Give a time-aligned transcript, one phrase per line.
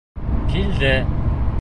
[0.53, 0.91] Килде!..